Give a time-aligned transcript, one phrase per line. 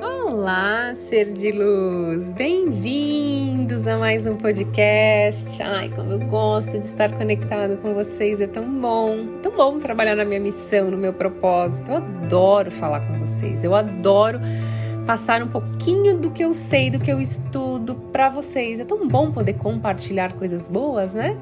[0.00, 2.32] Olá, ser de luz!
[2.32, 5.62] Bem-vindos a mais um podcast.
[5.62, 10.14] Ai, como eu gosto de estar conectado com vocês, é tão bom, tão bom trabalhar
[10.14, 11.90] na minha missão, no meu propósito.
[11.90, 14.38] Eu adoro falar com vocês, eu adoro
[15.08, 18.78] passar um pouquinho do que eu sei, do que eu estudo para vocês.
[18.78, 21.34] É tão bom poder compartilhar coisas boas, né?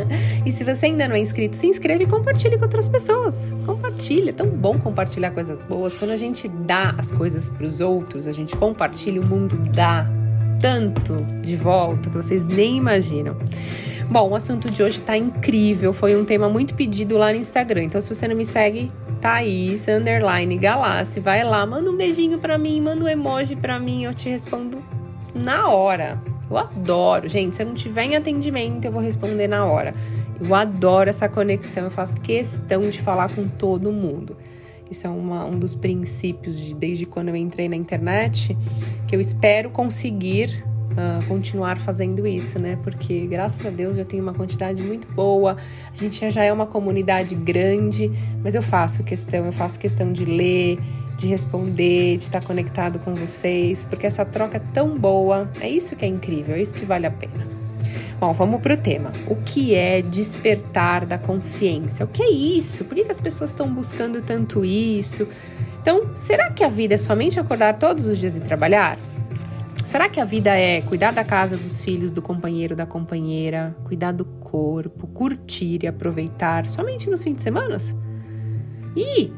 [0.44, 3.50] e se você ainda não é inscrito, se inscreva e compartilhe com outras pessoas.
[3.64, 5.96] Compartilha, é tão bom compartilhar coisas boas.
[5.96, 10.06] Quando a gente dá as coisas para os outros, a gente compartilha, o mundo dá
[10.60, 13.38] tanto de volta que vocês nem imaginam.
[14.10, 17.84] Bom, o assunto de hoje tá incrível, foi um tema muito pedido lá no Instagram.
[17.84, 18.92] Então, se você não me segue,
[19.24, 24.04] Thaís, underline Galassi, vai lá, manda um beijinho pra mim, manda um emoji pra mim,
[24.04, 24.84] eu te respondo
[25.34, 26.20] na hora.
[26.50, 27.56] Eu adoro, gente.
[27.56, 29.94] Se eu não tiver em atendimento, eu vou responder na hora.
[30.38, 34.36] Eu adoro essa conexão, eu faço questão de falar com todo mundo.
[34.90, 38.54] Isso é uma, um dos princípios de, desde quando eu entrei na internet,
[39.08, 40.62] que eu espero conseguir
[40.92, 42.78] uh, continuar fazendo isso, né?
[42.82, 45.56] Porque graças a Deus já tenho uma quantidade muito boa,
[45.90, 48.10] a gente já é uma comunidade grande,
[48.42, 50.78] mas eu faço questão, eu faço questão de ler,
[51.16, 55.96] de responder, de estar conectado com vocês, porque essa troca é tão boa, é isso
[55.96, 57.46] que é incrível, é isso que vale a pena.
[58.20, 59.12] Bom, vamos para o tema.
[59.26, 62.04] O que é despertar da consciência?
[62.04, 62.84] O que é isso?
[62.84, 65.28] Por que as pessoas estão buscando tanto isso?
[65.82, 68.98] Então, será que a vida é somente acordar todos os dias e trabalhar?
[69.94, 74.10] Será que a vida é cuidar da casa, dos filhos, do companheiro, da companheira, cuidar
[74.10, 77.76] do corpo, curtir e aproveitar somente nos fins de semana?
[78.96, 79.30] E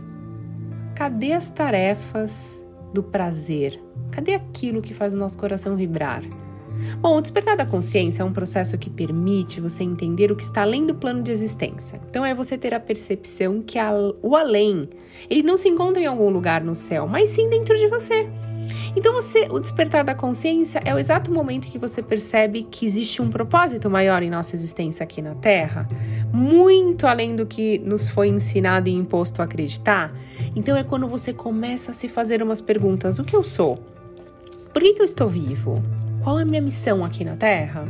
[0.95, 2.59] cadê as tarefas
[2.95, 3.79] do prazer?
[4.11, 6.23] Cadê aquilo que faz o nosso coração vibrar?
[7.03, 10.63] Bom, o despertar da consciência é um processo que permite você entender o que está
[10.63, 12.01] além do plano de existência.
[12.09, 14.89] Então é você ter a percepção que a, o além,
[15.29, 18.27] ele não se encontra em algum lugar no céu, mas sim dentro de você.
[18.97, 23.21] Então você, o despertar da consciência é o exato momento que você percebe que existe
[23.21, 25.87] um propósito maior em nossa existência aqui na Terra,
[26.33, 30.15] muito além do que nos foi ensinado e imposto a acreditar.
[30.55, 33.77] Então é quando você começa a se fazer umas perguntas: o que eu sou?
[34.73, 35.75] Por que, que eu estou vivo?
[36.25, 37.87] Qual é a minha missão aqui na Terra?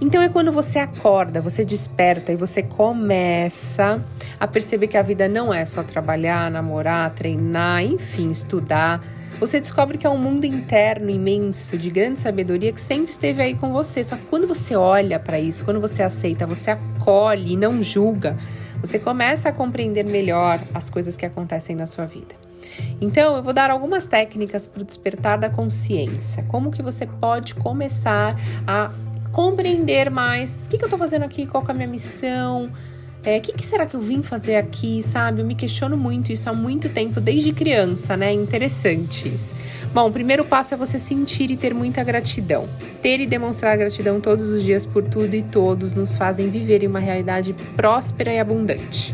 [0.00, 4.04] Então é quando você acorda, você desperta e você começa
[4.38, 9.00] a perceber que a vida não é só trabalhar, namorar, treinar, enfim, estudar
[9.38, 13.54] você descobre que é um mundo interno imenso de grande sabedoria que sempre esteve aí
[13.54, 14.02] com você.
[14.02, 18.36] Só que quando você olha para isso, quando você aceita, você acolhe e não julga,
[18.80, 22.34] você começa a compreender melhor as coisas que acontecem na sua vida.
[23.00, 26.42] Então, eu vou dar algumas técnicas para o despertar da consciência.
[26.44, 28.36] Como que você pode começar
[28.66, 28.90] a
[29.32, 32.70] compreender mais o que, que eu estou fazendo aqui, qual é a minha missão,
[33.26, 35.40] é, o que, que, será que eu vim fazer aqui, sabe?
[35.40, 38.32] Eu me questiono muito isso há muito tempo, desde criança, né?
[38.32, 39.52] Interessante isso.
[39.92, 42.68] Bom, o primeiro passo é você sentir e ter muita gratidão.
[43.02, 46.86] Ter e demonstrar gratidão todos os dias por tudo e todos nos fazem viver em
[46.86, 49.12] uma realidade próspera e abundante.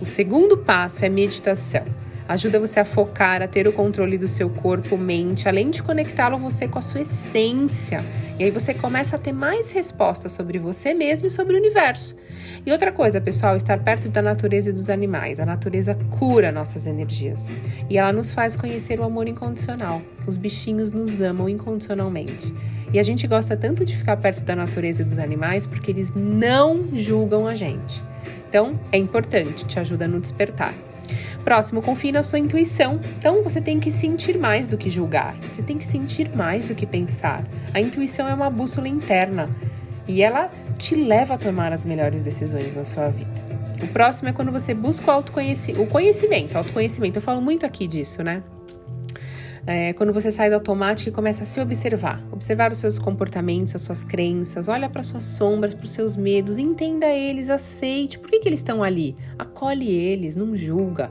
[0.00, 2.03] O segundo passo é meditação.
[2.26, 6.38] Ajuda você a focar, a ter o controle do seu corpo, mente, além de conectá-lo
[6.38, 8.02] você com a sua essência.
[8.38, 12.16] E aí você começa a ter mais respostas sobre você mesmo e sobre o universo.
[12.64, 15.38] E outra coisa, pessoal, estar perto da natureza e dos animais.
[15.38, 17.52] A natureza cura nossas energias
[17.90, 20.00] e ela nos faz conhecer o amor incondicional.
[20.26, 22.54] Os bichinhos nos amam incondicionalmente.
[22.90, 26.10] E a gente gosta tanto de ficar perto da natureza e dos animais porque eles
[26.14, 28.02] não julgam a gente.
[28.48, 30.72] Então, é importante, te ajuda no despertar.
[31.44, 33.00] Próximo, confie na sua intuição.
[33.18, 35.34] Então você tem que sentir mais do que julgar.
[35.52, 37.44] Você tem que sentir mais do que pensar.
[37.72, 39.50] A intuição é uma bússola interna
[40.06, 43.30] e ela te leva a tomar as melhores decisões na sua vida.
[43.82, 47.18] O próximo é quando você busca o autoconhecimento, o conhecimento, autoconhecimento.
[47.18, 48.42] Eu falo muito aqui disso, né?
[49.66, 53.74] É, quando você sai do automático e começa a se observar, observar os seus comportamentos,
[53.74, 58.18] as suas crenças, olha para suas sombras, para os seus medos, entenda eles, aceite.
[58.18, 59.16] Por que, que eles estão ali?
[59.38, 61.10] Acolhe eles, não julga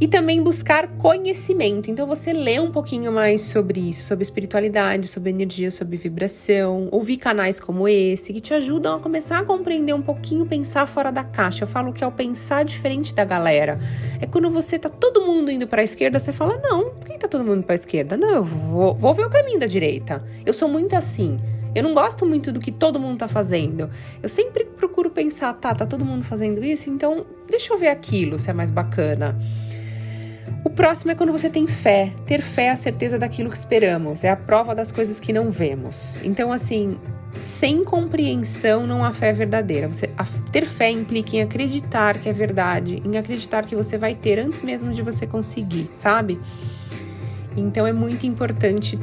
[0.00, 1.90] e também buscar conhecimento.
[1.90, 7.18] Então você lê um pouquinho mais sobre isso, sobre espiritualidade, sobre energia, sobre vibração, ouvir
[7.18, 11.22] canais como esse que te ajudam a começar a compreender um pouquinho, pensar fora da
[11.22, 11.64] caixa.
[11.64, 13.78] Eu falo que é o pensar diferente da galera.
[14.20, 17.18] É quando você tá todo mundo indo para a esquerda, você fala: "Não, por que
[17.18, 18.16] tá todo mundo para a esquerda?
[18.16, 20.24] Não, eu vou, vou ver o caminho da direita".
[20.46, 21.36] Eu sou muito assim.
[21.74, 23.88] Eu não gosto muito do que todo mundo tá fazendo.
[24.20, 28.38] Eu sempre procuro pensar, tá, tá todo mundo fazendo isso, então deixa eu ver aquilo
[28.38, 29.38] se é mais bacana.
[30.62, 32.12] O próximo é quando você tem fé.
[32.26, 35.50] Ter fé é a certeza daquilo que esperamos, é a prova das coisas que não
[35.50, 36.20] vemos.
[36.22, 36.98] Então, assim,
[37.32, 39.88] sem compreensão não há fé verdadeira.
[39.88, 44.14] Você, a, ter fé implica em acreditar que é verdade, em acreditar que você vai
[44.14, 46.38] ter antes mesmo de você conseguir, sabe?
[47.56, 48.98] Então é muito importante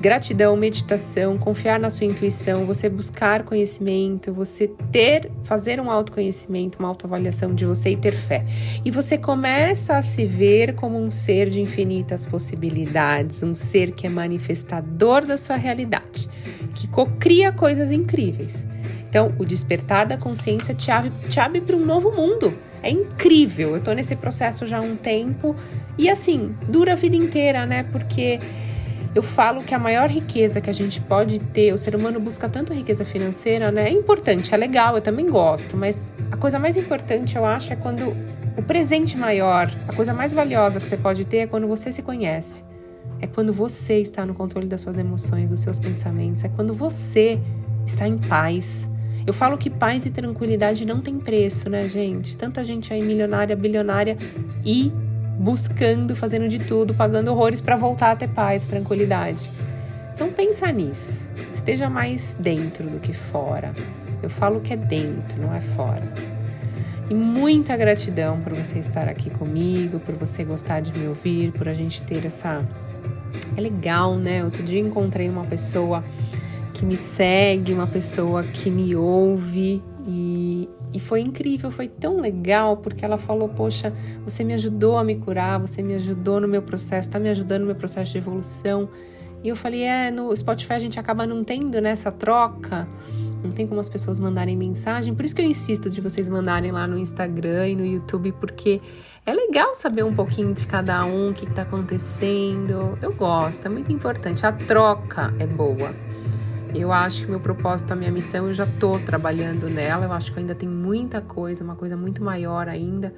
[0.00, 6.88] gratidão, meditação, confiar na sua intuição, você buscar conhecimento, você ter, fazer um autoconhecimento, uma
[6.88, 8.44] autoavaliação de você e ter fé.
[8.82, 14.06] E você começa a se ver como um ser de infinitas possibilidades, um ser que
[14.06, 16.28] é manifestador da sua realidade,
[16.74, 18.66] que cocria coisas incríveis.
[19.10, 22.54] Então, o despertar da consciência te abre, te abre para um novo mundo.
[22.82, 23.74] É incrível.
[23.76, 25.54] Eu tô nesse processo já há um tempo
[25.98, 27.82] e assim, dura a vida inteira, né?
[27.82, 28.38] Porque
[29.14, 32.48] eu falo que a maior riqueza que a gente pode ter, o ser humano busca
[32.48, 33.88] tanto riqueza financeira, né?
[33.88, 37.76] É importante, é legal, eu também gosto, mas a coisa mais importante, eu acho, é
[37.76, 38.14] quando
[38.56, 42.02] o presente maior, a coisa mais valiosa que você pode ter é quando você se
[42.02, 42.62] conhece.
[43.20, 47.38] É quando você está no controle das suas emoções, dos seus pensamentos, é quando você
[47.84, 48.88] está em paz.
[49.26, 52.36] Eu falo que paz e tranquilidade não tem preço, né, gente?
[52.36, 54.16] Tanta gente aí milionária, bilionária
[54.64, 54.90] e
[55.38, 59.50] buscando, fazendo de tudo, pagando horrores para voltar a ter paz, tranquilidade.
[60.14, 61.30] Então pensa nisso.
[61.54, 63.72] Esteja mais dentro do que fora.
[64.22, 66.12] Eu falo que é dentro, não é fora.
[67.08, 71.68] E muita gratidão por você estar aqui comigo, por você gostar de me ouvir, por
[71.68, 72.62] a gente ter essa.
[73.56, 74.44] É legal, né?
[74.44, 76.04] Outro dia encontrei uma pessoa
[76.74, 79.82] que me segue, uma pessoa que me ouve
[80.92, 83.92] e, foi incrível, foi tão legal, porque ela falou: Poxa,
[84.24, 87.60] você me ajudou a me curar, você me ajudou no meu processo, está me ajudando
[87.60, 88.88] no meu processo de evolução.
[89.42, 92.88] E eu falei: É, no Spotify a gente acaba não tendo nessa troca,
[93.42, 96.72] não tem como as pessoas mandarem mensagem, por isso que eu insisto de vocês mandarem
[96.72, 98.80] lá no Instagram e no YouTube, porque
[99.24, 102.98] é legal saber um pouquinho de cada um, o que está acontecendo.
[103.00, 104.44] Eu gosto, é muito importante.
[104.44, 105.94] A troca é boa.
[106.74, 110.06] Eu acho que meu propósito, a minha missão, eu já estou trabalhando nela.
[110.06, 113.12] Eu acho que ainda tem muita coisa, uma coisa muito maior ainda.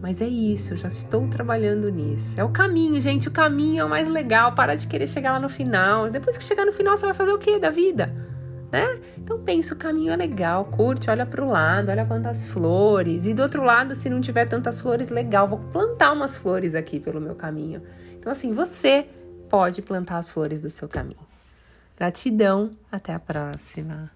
[0.00, 2.38] Mas é isso, eu já estou trabalhando nisso.
[2.38, 3.28] É o caminho, gente.
[3.28, 4.52] O caminho é o mais legal.
[4.52, 6.10] Para de querer chegar lá no final.
[6.10, 8.12] Depois que chegar no final, você vai fazer o que da vida?
[8.70, 8.98] Né?
[9.16, 13.24] Então pensa, o caminho é legal, curte, olha para o lado, olha quantas flores.
[13.24, 16.98] E do outro lado, se não tiver tantas flores, legal, vou plantar umas flores aqui
[16.98, 17.80] pelo meu caminho.
[18.18, 19.06] Então assim, você
[19.48, 21.33] pode plantar as flores do seu caminho.
[21.96, 24.10] Gratidão, até a próxima.